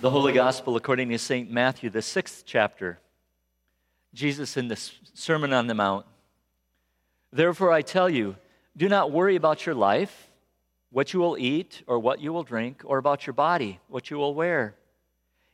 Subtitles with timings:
[0.00, 1.50] The Holy Gospel according to St.
[1.50, 3.00] Matthew, the sixth chapter.
[4.14, 4.76] Jesus in the
[5.12, 6.06] Sermon on the Mount.
[7.32, 8.36] Therefore, I tell you,
[8.76, 10.30] do not worry about your life,
[10.92, 14.18] what you will eat, or what you will drink, or about your body, what you
[14.18, 14.76] will wear.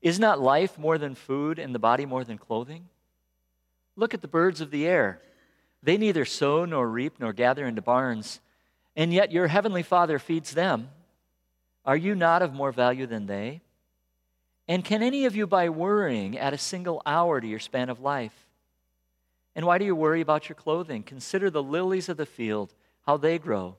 [0.02, 2.90] Is not life more than food, and the body more than clothing?
[3.96, 5.22] Look at the birds of the air.
[5.82, 8.40] They neither sow nor reap nor gather into barns,
[8.94, 10.90] and yet your heavenly Father feeds them.
[11.86, 13.62] Are you not of more value than they?
[14.66, 18.00] And can any of you, by worrying, add a single hour to your span of
[18.00, 18.46] life?
[19.54, 21.02] And why do you worry about your clothing?
[21.02, 22.74] Consider the lilies of the field,
[23.06, 23.76] how they grow.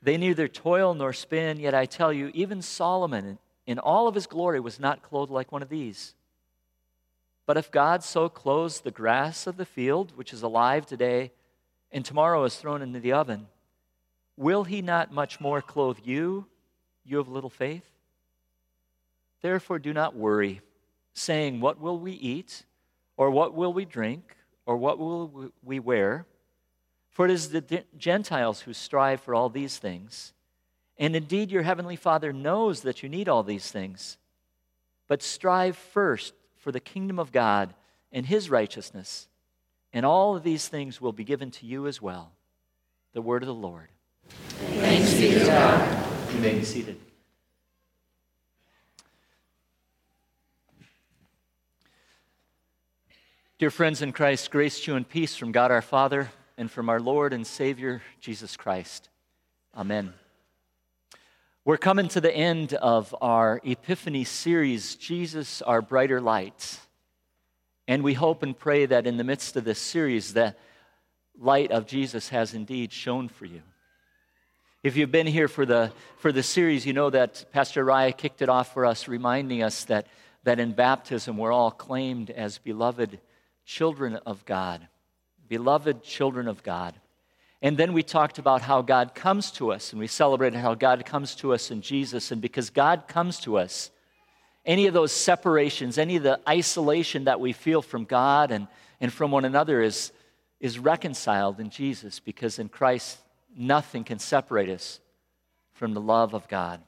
[0.00, 4.26] They neither toil nor spin, yet I tell you, even Solomon, in all of his
[4.26, 6.14] glory, was not clothed like one of these.
[7.46, 11.32] But if God so clothes the grass of the field, which is alive today,
[11.90, 13.46] and tomorrow is thrown into the oven,
[14.36, 16.46] will he not much more clothe you,
[17.04, 17.88] you of little faith?
[19.40, 20.60] Therefore, do not worry,
[21.14, 22.64] saying, What will we eat?
[23.16, 24.36] Or what will we drink?
[24.64, 26.26] Or what will we wear?
[27.10, 30.32] For it is the Gentiles who strive for all these things.
[30.98, 34.18] And indeed, your heavenly Father knows that you need all these things.
[35.08, 37.74] But strive first for the kingdom of God
[38.12, 39.28] and his righteousness,
[39.92, 42.32] and all of these things will be given to you as well.
[43.14, 43.88] The word of the Lord.
[44.28, 46.34] Thanks be to God.
[46.34, 47.00] You may be seated.
[53.58, 56.88] Dear friends in Christ, grace to you and peace from God our Father and from
[56.88, 59.08] our Lord and Savior, Jesus Christ.
[59.76, 60.14] Amen.
[61.64, 66.78] We're coming to the end of our Epiphany series, Jesus, our brighter light.
[67.88, 70.54] And we hope and pray that in the midst of this series, the
[71.36, 73.62] light of Jesus has indeed shone for you.
[74.84, 78.40] If you've been here for the, for the series, you know that Pastor Raya kicked
[78.40, 80.06] it off for us, reminding us that,
[80.44, 83.18] that in baptism we're all claimed as beloved
[83.68, 84.88] children of God,
[85.46, 86.94] beloved children of God.
[87.60, 91.04] And then we talked about how God comes to us, and we celebrated how God
[91.04, 92.32] comes to us in Jesus.
[92.32, 93.90] And because God comes to us,
[94.64, 98.68] any of those separations, any of the isolation that we feel from God and,
[99.02, 100.12] and from one another is,
[100.60, 103.18] is reconciled in Jesus, because in Christ,
[103.54, 104.98] nothing can separate us
[105.74, 106.80] from the love of God.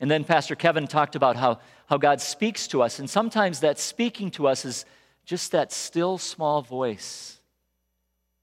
[0.00, 3.78] And then Pastor Kevin talked about how, how God speaks to us, and sometimes that
[3.78, 4.86] speaking to us is
[5.24, 7.40] just that still small voice.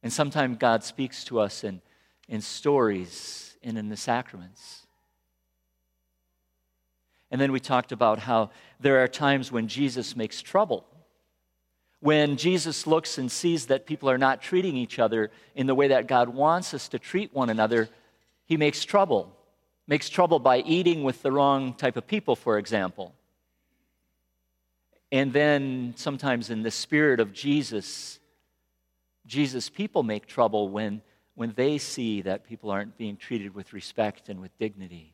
[0.03, 1.81] And sometimes God speaks to us in,
[2.28, 4.88] in stories and in the sacraments.
[7.30, 8.50] And then we talked about how
[8.80, 10.86] there are times when Jesus makes trouble.
[12.02, 15.90] When Jesus looks and sees that people are not treating each other in the way
[15.90, 17.90] that God wants us to treat one another,
[18.46, 19.38] he makes trouble.
[19.88, 23.13] Makes trouble by eating with the wrong type of people, for example.
[25.12, 28.20] And then sometimes in the spirit of Jesus,
[29.26, 31.02] Jesus' people make trouble when,
[31.36, 35.14] when they see that people aren't being treated with respect and with dignity.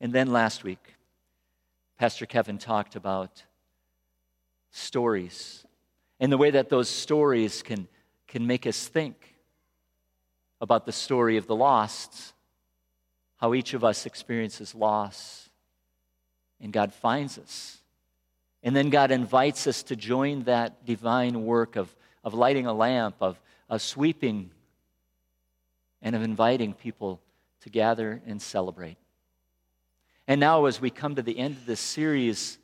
[0.00, 0.94] And then last week,
[1.98, 3.42] Pastor Kevin talked about
[4.70, 5.64] stories
[6.20, 7.88] and the way that those stories can,
[8.28, 9.34] can make us think
[10.60, 12.34] about the story of the lost
[13.36, 15.50] how each of us experiences loss,
[16.60, 17.78] and God finds us.
[18.62, 21.94] And then God invites us to join that divine work of,
[22.24, 24.50] of lighting a lamp, of, of sweeping,
[26.02, 27.20] and of inviting people
[27.60, 28.96] to gather and celebrate.
[30.26, 32.58] And now, as we come to the end of this series,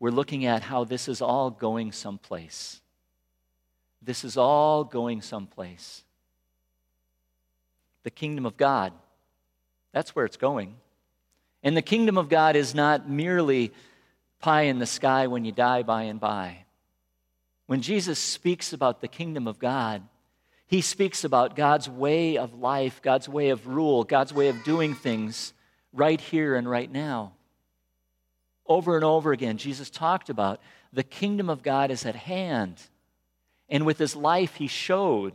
[0.00, 2.80] we're looking at how this is all going someplace.
[4.00, 6.04] This is all going someplace.
[8.04, 8.92] The kingdom of God
[9.92, 10.76] that's where it's going.
[11.62, 13.72] And the kingdom of God is not merely
[14.40, 16.64] pie in the sky when you die by and by.
[17.66, 20.02] When Jesus speaks about the kingdom of God,
[20.66, 24.94] he speaks about God's way of life, God's way of rule, God's way of doing
[24.94, 25.52] things
[25.92, 27.32] right here and right now.
[28.66, 30.60] Over and over again, Jesus talked about
[30.92, 32.80] the kingdom of God is at hand.
[33.68, 35.34] And with his life, he showed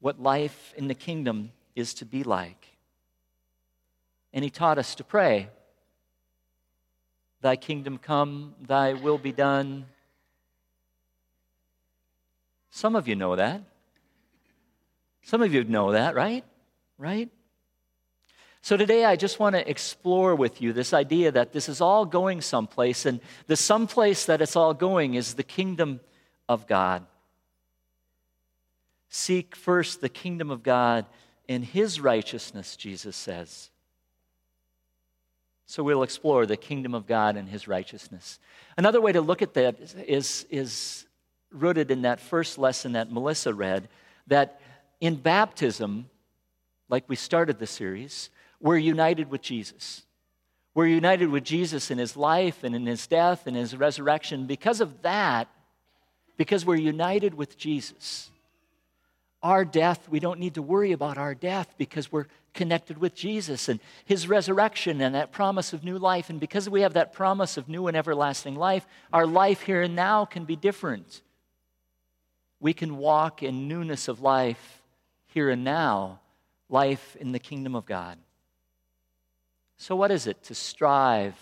[0.00, 2.61] what life in the kingdom is to be like
[4.32, 5.48] and he taught us to pray
[7.42, 9.86] Thy kingdom come, thy will be done.
[12.70, 13.62] Some of you know that.
[15.24, 16.44] Some of you know that, right?
[16.98, 17.28] Right?
[18.62, 22.06] So today I just want to explore with you this idea that this is all
[22.06, 25.98] going someplace, and the someplace that it's all going is the kingdom
[26.48, 27.04] of God.
[29.08, 31.06] Seek first the kingdom of God
[31.48, 33.71] and his righteousness, Jesus says.
[35.66, 38.38] So we'll explore the kingdom of God and his righteousness.
[38.76, 39.76] Another way to look at that
[40.06, 41.06] is, is
[41.50, 43.88] rooted in that first lesson that Melissa read
[44.26, 44.60] that
[45.00, 46.08] in baptism,
[46.88, 48.30] like we started the series,
[48.60, 50.02] we're united with Jesus.
[50.74, 54.46] We're united with Jesus in his life and in his death and his resurrection.
[54.46, 55.48] Because of that,
[56.36, 58.30] because we're united with Jesus,
[59.42, 63.68] our death, we don't need to worry about our death because we're connected with Jesus
[63.68, 66.30] and his resurrection and that promise of new life.
[66.30, 69.96] And because we have that promise of new and everlasting life, our life here and
[69.96, 71.22] now can be different.
[72.60, 74.82] We can walk in newness of life
[75.26, 76.20] here and now,
[76.68, 78.18] life in the kingdom of God.
[79.78, 81.34] So, what is it to strive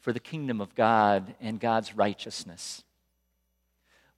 [0.00, 2.82] for the kingdom of God and God's righteousness?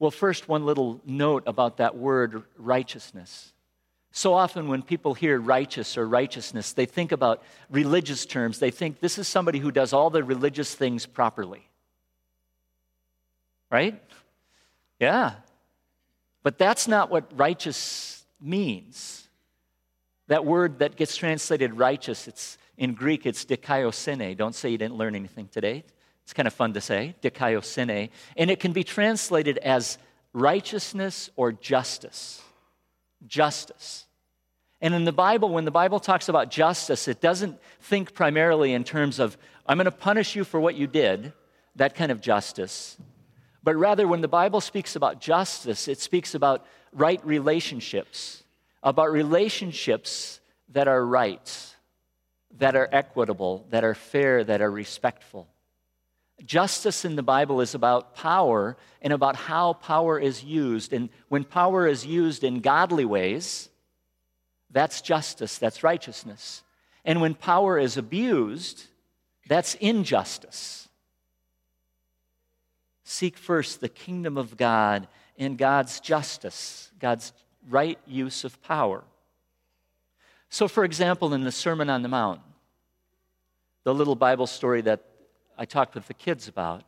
[0.02, 3.52] Well, first, one little note about that word righteousness.
[4.10, 7.40] So often, when people hear righteous or righteousness, they think about
[7.70, 8.58] religious terms.
[8.58, 11.69] They think this is somebody who does all the religious things properly.
[13.70, 14.02] Right?
[14.99, 15.34] Yeah.
[16.43, 19.28] But that's not what righteous means.
[20.26, 24.37] That word that gets translated righteous, it's in Greek, it's dikaiosune.
[24.37, 25.84] Don't say you didn't learn anything today.
[26.24, 28.10] It's kind of fun to say, dikaiosune.
[28.36, 29.98] And it can be translated as
[30.32, 32.40] righteousness or justice.
[33.26, 34.06] Justice.
[34.80, 38.82] And in the Bible, when the Bible talks about justice, it doesn't think primarily in
[38.82, 39.36] terms of,
[39.66, 41.32] I'm going to punish you for what you did,
[41.76, 42.96] that kind of justice.
[43.62, 48.42] But rather, when the Bible speaks about justice, it speaks about right relationships,
[48.82, 50.40] about relationships
[50.70, 51.74] that are right,
[52.58, 55.46] that are equitable, that are fair, that are respectful.
[56.44, 60.92] Justice in the Bible is about power and about how power is used.
[60.92, 63.68] And when power is used in godly ways,
[64.70, 66.62] that's justice, that's righteousness.
[67.04, 68.84] And when power is abused,
[69.48, 70.88] that's injustice.
[73.04, 77.32] Seek first the kingdom of God and God's justice, God's
[77.68, 79.04] right use of power.
[80.48, 82.40] So, for example, in the Sermon on the Mount,
[83.84, 85.04] the little Bible story that
[85.62, 86.82] I talked with the kids about.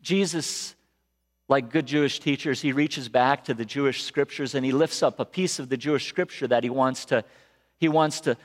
[0.00, 0.74] Jesus,
[1.46, 5.20] like good Jewish teachers, he reaches back to the Jewish scriptures and he lifts up
[5.20, 7.22] a piece of the Jewish scripture that he wants to,
[7.76, 8.38] he wants to,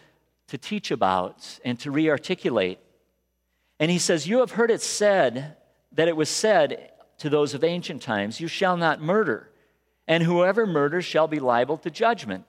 [0.48, 2.78] to teach about and to rearticulate.
[3.80, 5.56] And he says, You have heard it said
[5.94, 9.50] that it was said to those of ancient times, You shall not murder,
[10.10, 12.44] and whoever murders shall be liable to judgment.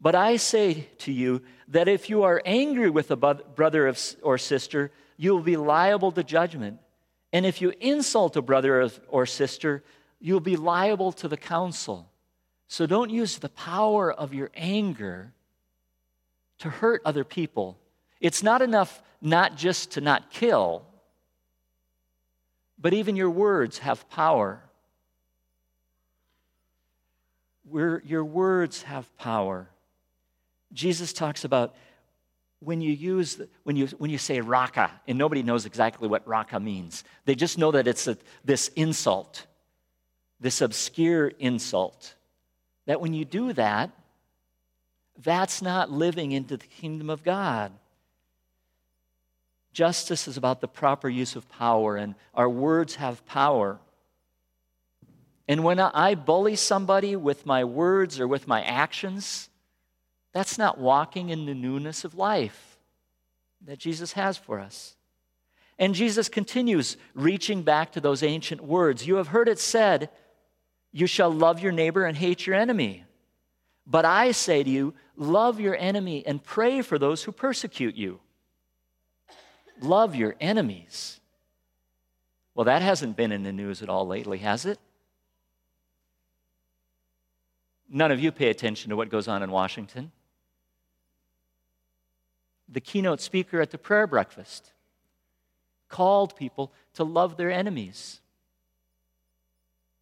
[0.00, 3.92] But I say to you that if you are angry with a brother
[4.22, 6.78] or sister, you will be liable to judgment.
[7.32, 9.82] And if you insult a brother or sister,
[10.20, 12.10] you'll be liable to the council.
[12.68, 15.32] So don't use the power of your anger
[16.58, 17.78] to hurt other people.
[18.20, 20.86] It's not enough not just to not kill,
[22.78, 24.62] but even your words have power.
[27.68, 29.68] We're, your words have power.
[30.72, 31.74] Jesus talks about
[32.64, 36.58] when you use when you when you say raka and nobody knows exactly what raka
[36.58, 39.46] means they just know that it's a, this insult
[40.40, 42.14] this obscure insult
[42.86, 43.90] that when you do that
[45.22, 47.72] that's not living into the kingdom of god.
[49.72, 53.78] Justice is about the proper use of power and our words have power.
[55.46, 59.50] And when i bully somebody with my words or with my actions
[60.34, 62.76] that's not walking in the newness of life
[63.64, 64.96] that Jesus has for us.
[65.78, 69.06] And Jesus continues reaching back to those ancient words.
[69.06, 70.10] You have heard it said,
[70.92, 73.04] You shall love your neighbor and hate your enemy.
[73.86, 78.18] But I say to you, love your enemy and pray for those who persecute you.
[79.80, 81.20] Love your enemies.
[82.54, 84.78] Well, that hasn't been in the news at all lately, has it?
[87.88, 90.10] None of you pay attention to what goes on in Washington
[92.68, 94.72] the keynote speaker at the prayer breakfast,
[95.88, 98.20] called people to love their enemies.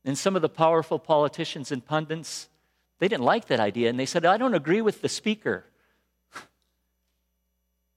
[0.04, 2.48] And some of the powerful politicians and pundits,
[2.98, 5.64] they didn't like that idea, and they said, I don't agree with the speaker.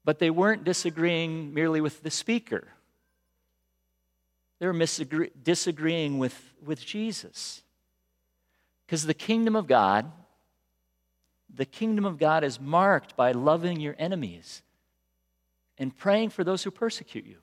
[0.05, 2.67] but they weren't disagreeing merely with the speaker,
[4.59, 7.61] they were disagreeing with, with Jesus.
[8.85, 10.11] Because the kingdom of God
[11.53, 14.61] the kingdom of God is marked by loving your enemies
[15.77, 17.37] and praying for those who persecute you.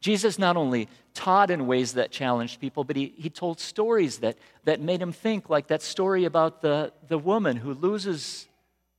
[0.00, 4.36] Jesus not only taught in ways that challenged people, but he, he told stories that,
[4.64, 8.46] that made him think, like that story about the, the woman who loses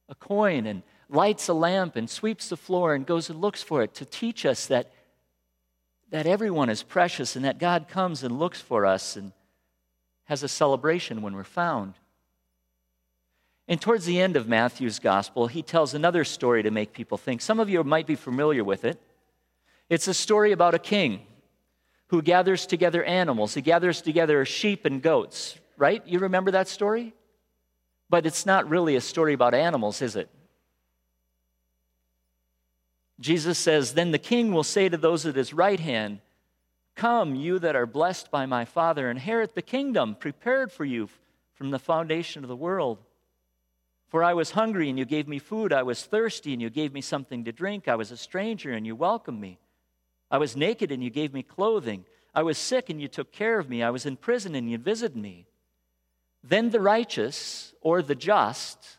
[0.09, 3.83] a coin and lights a lamp and sweeps the floor and goes and looks for
[3.83, 4.91] it to teach us that,
[6.09, 9.31] that everyone is precious and that God comes and looks for us and
[10.23, 11.93] has a celebration when we're found.
[13.67, 17.41] And towards the end of Matthew's gospel, he tells another story to make people think.
[17.41, 19.01] Some of you might be familiar with it.
[19.89, 21.21] It's a story about a king
[22.07, 23.55] who gathers together animals.
[23.55, 26.05] He gathers together sheep and goats, right?
[26.05, 27.13] You remember that story?
[28.09, 30.29] But it's not really a story about animals, is it?
[33.19, 36.19] Jesus says, Then the king will say to those at his right hand,
[36.95, 41.09] Come, you that are blessed by my Father, inherit the kingdom prepared for you
[41.53, 42.99] from the foundation of the world.
[44.07, 45.73] For I was hungry, and you gave me food.
[45.73, 47.87] I was thirsty, and you gave me something to drink.
[47.87, 49.59] I was a stranger, and you welcomed me.
[50.31, 52.05] I was naked and you gave me clothing.
[52.33, 53.83] I was sick and you took care of me.
[53.83, 55.47] I was in prison and you visited me.
[56.43, 58.97] Then the righteous or the just,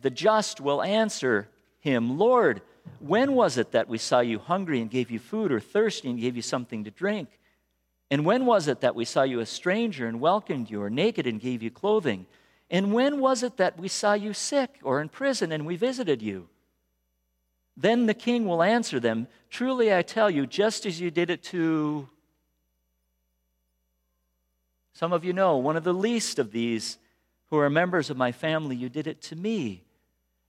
[0.00, 1.48] the just will answer
[1.80, 2.62] him, Lord,
[3.00, 6.20] when was it that we saw you hungry and gave you food, or thirsty and
[6.20, 7.28] gave you something to drink?
[8.10, 11.26] And when was it that we saw you a stranger and welcomed you, or naked
[11.26, 12.26] and gave you clothing?
[12.70, 16.22] And when was it that we saw you sick or in prison and we visited
[16.22, 16.48] you?
[17.76, 21.44] Then the king will answer them Truly I tell you, just as you did it
[21.44, 22.08] to
[24.94, 26.98] some of you know, one of the least of these
[27.50, 29.84] who are members of my family, you did it to me.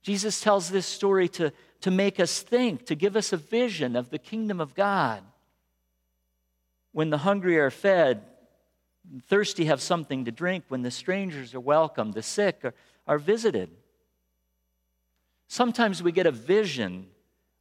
[0.02, 4.10] Jesus tells this story to, to make us think, to give us a vision of
[4.10, 5.24] the kingdom of God.
[6.92, 8.24] When the hungry are fed,
[9.28, 12.74] thirsty have something to drink, when the strangers are welcomed, the sick are,
[13.08, 13.70] are visited.
[15.48, 17.08] Sometimes we get a vision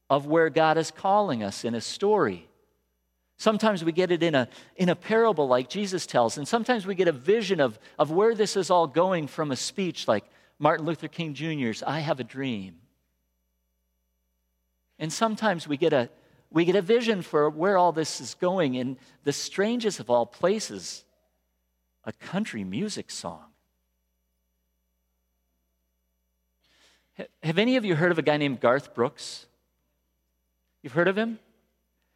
[0.09, 2.49] of where God is calling us in a story.
[3.37, 6.95] Sometimes we get it in a, in a parable like Jesus tells, and sometimes we
[6.95, 10.25] get a vision of, of where this is all going from a speech like
[10.59, 12.77] Martin Luther King Jr.'s I Have a Dream.
[14.99, 16.09] And sometimes we get a,
[16.51, 20.25] we get a vision for where all this is going in the strangest of all
[20.25, 21.04] places
[22.05, 23.45] a country music song.
[27.43, 29.47] Have any of you heard of a guy named Garth Brooks?
[30.83, 31.39] You've heard of him?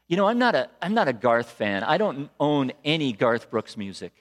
[0.08, 1.84] You know, I'm not a, I'm not a Garth fan.
[1.84, 4.12] I don't own any Garth Brooks music.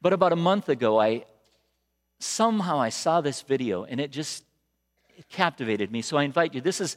[0.00, 1.24] But about a month ago, I
[2.18, 4.44] somehow I saw this video and it just
[5.16, 6.02] it captivated me.
[6.02, 6.60] So I invite you.
[6.60, 6.96] This is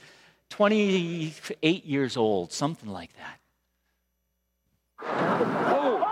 [0.49, 3.39] 28 years old, something like that.
[5.03, 6.06] Oh,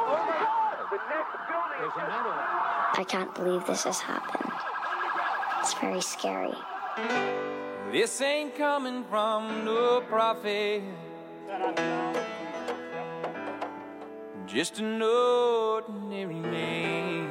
[1.87, 4.51] I can't believe this has happened.
[5.59, 6.53] It's very scary.
[7.91, 10.81] This ain't coming from no prophet.
[14.47, 17.27] Just an ordinary man.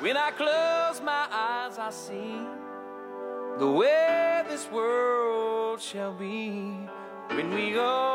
[0.00, 2.40] When I close my eyes, I see
[3.58, 6.88] the way this world shall be
[7.28, 8.05] when we all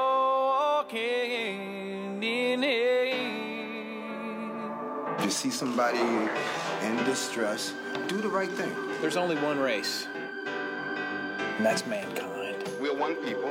[5.31, 7.73] You see somebody in distress,
[8.09, 8.69] do the right thing.
[9.00, 10.05] There's only one race,
[10.43, 12.57] and that's mankind.
[12.81, 13.50] We are one people.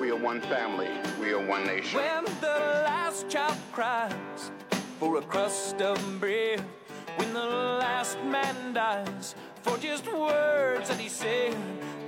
[0.00, 0.90] We are one family.
[1.20, 2.00] We are one nation.
[2.00, 4.50] When the last child cries
[4.98, 6.60] for a crust of bread,
[7.14, 11.54] when the last man dies for just words that he said,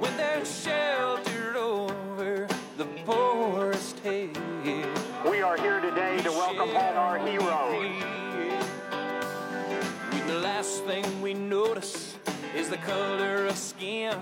[0.00, 4.36] when they're sheltered over the poorest head.
[5.30, 8.24] We are here today to welcome home our heroes.
[10.34, 12.18] When the last thing we notice
[12.56, 14.18] is the color of skin.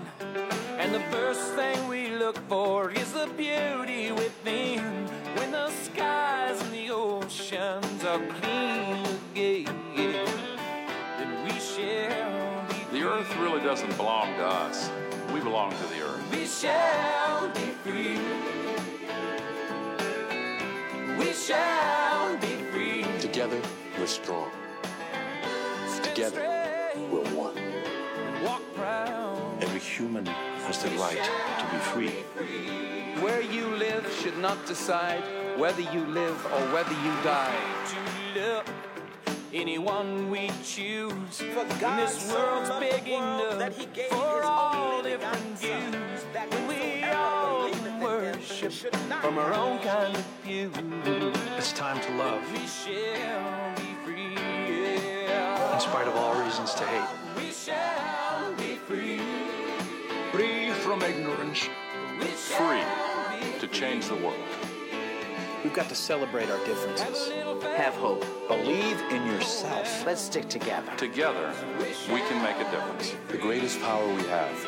[0.77, 5.07] And the first thing we look for is the beauty within.
[5.37, 9.65] When the skies and the oceans are clean again,
[11.17, 14.91] then we shall be The earth really doesn't belong to us.
[15.33, 16.31] We belong to the earth.
[16.31, 18.19] We shall be free.
[21.17, 23.03] We shall be free.
[23.19, 23.59] Together,
[23.97, 24.51] we're strong.
[26.13, 27.55] Stand Together, we're one.
[28.43, 29.57] walk proud.
[29.63, 31.17] Every human has the right
[31.57, 33.21] to be free.
[33.23, 35.23] Where you live should not decide
[35.57, 37.55] whether you live or whether you die.
[37.87, 38.69] to love
[39.53, 41.37] anyone we choose.
[41.37, 43.73] for When this world's big enough
[44.11, 48.71] for all different views, when we all worship
[49.21, 50.71] from our own kind of view,
[51.57, 52.43] It's time to love,
[56.05, 56.11] we shall be free.
[56.11, 56.11] yeah.
[56.11, 57.07] in spite of all reasons to hate.
[57.37, 59.21] We shall be free.
[60.31, 61.69] Free from ignorance,
[62.19, 62.83] We free
[63.39, 64.39] be to change the world.
[65.63, 67.31] We've got to celebrate our differences.
[67.77, 68.25] Have hope.
[68.49, 70.05] Believe in yourself.
[70.05, 70.91] Let's stick together.
[70.97, 71.53] Together,
[72.11, 73.15] we can make a difference.
[73.29, 74.67] The greatest power we have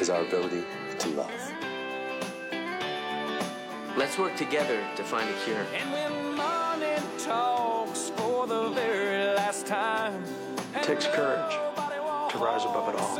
[0.00, 0.62] is our ability
[1.00, 1.52] to love.
[3.96, 5.66] Let's work together to find a cure.
[9.66, 10.22] Time.
[10.74, 11.52] It takes courage
[12.30, 13.16] to rise above it all.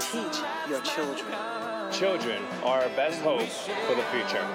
[0.00, 1.34] Teach your children.
[1.90, 4.46] Children are our best hope for the future.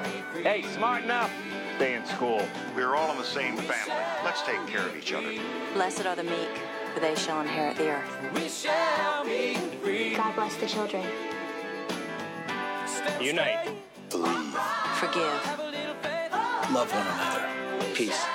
[0.44, 1.32] Hey, smart enough.
[1.76, 2.42] Stay in school.
[2.76, 4.04] We're all in the same family.
[4.24, 5.34] Let's take care of each other.
[5.74, 6.58] Blessed are the meek,
[6.94, 8.10] for they shall inherit the earth.
[10.16, 11.06] God bless the children.
[13.22, 13.70] Unite.
[14.10, 14.58] Believe.
[14.96, 15.59] Forgive.
[16.72, 17.50] Love one another.
[17.96, 18.26] Peace.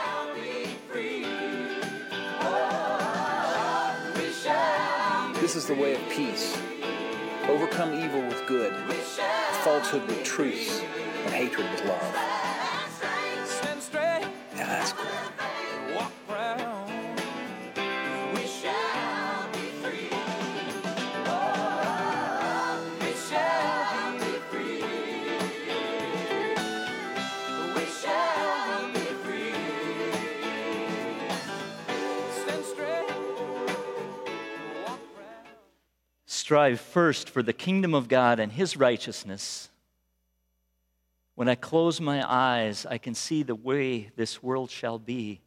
[5.40, 6.58] This is the way of peace.
[7.48, 8.74] Overcome evil with good,
[9.62, 10.82] falsehood with truth,
[11.26, 12.33] and hatred with love.
[36.44, 39.70] Strive first for the kingdom of God and his righteousness.
[41.36, 45.40] When I close my eyes, I can see the way this world shall be.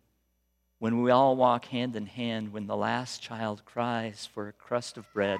[0.79, 4.97] When we all walk hand in hand, when the last child cries for a crust
[4.97, 5.37] of bread,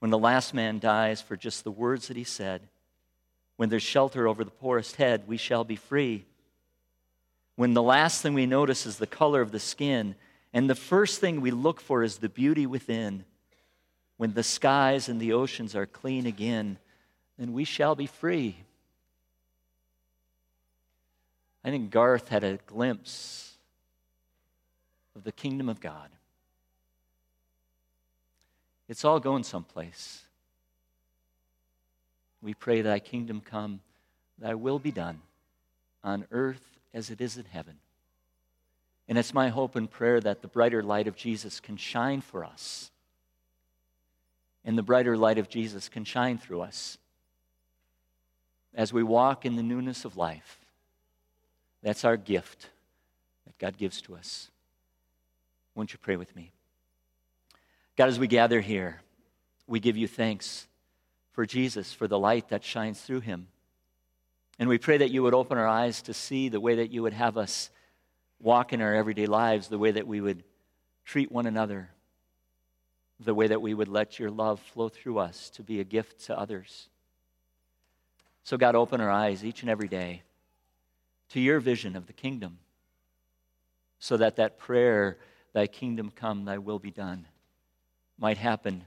[0.00, 2.60] when the last man dies for just the words that he said,
[3.56, 6.26] when there's shelter over the poorest head, we shall be free.
[7.54, 10.16] When the last thing we notice is the color of the skin,
[10.52, 13.24] and the first thing we look for is the beauty within,
[14.16, 16.78] when the skies and the oceans are clean again,
[17.38, 18.56] then we shall be free.
[21.64, 23.56] I think Garth had a glimpse
[25.14, 26.08] of the kingdom of God.
[28.88, 30.22] It's all going someplace.
[32.40, 33.80] We pray, Thy kingdom come,
[34.38, 35.20] Thy will be done
[36.04, 37.78] on earth as it is in heaven.
[39.08, 42.44] And it's my hope and prayer that the brighter light of Jesus can shine for
[42.44, 42.90] us.
[44.66, 46.98] And the brighter light of Jesus can shine through us
[48.74, 50.58] as we walk in the newness of life.
[51.82, 52.68] That's our gift
[53.46, 54.50] that God gives to us.
[55.76, 56.50] Won't you pray with me?
[57.96, 59.00] God, as we gather here,
[59.68, 60.66] we give you thanks
[61.32, 63.46] for Jesus, for the light that shines through him.
[64.58, 67.02] And we pray that you would open our eyes to see the way that you
[67.02, 67.70] would have us
[68.40, 70.42] walk in our everyday lives, the way that we would
[71.04, 71.90] treat one another,
[73.18, 76.26] the way that we would let your love flow through us to be a gift
[76.26, 76.88] to others.
[78.44, 80.22] So, God, open our eyes each and every day
[81.30, 82.58] to your vision of the kingdom
[83.98, 85.18] so that that prayer,
[85.52, 87.26] Thy kingdom come, Thy will be done,
[88.18, 88.84] might happen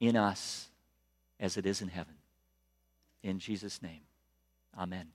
[0.00, 0.68] in us
[1.38, 2.14] as it is in heaven.
[3.22, 4.00] In Jesus' name,
[4.76, 5.08] amen.